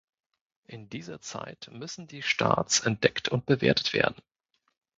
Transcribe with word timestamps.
In 0.65 0.89
dieser 0.89 1.21
Zeit 1.21 1.69
müssen 1.71 2.07
die 2.07 2.23
Starts 2.23 2.79
entdeckt 2.79 3.29
und 3.29 3.45
bewertet 3.45 3.93
werden. 3.93 4.19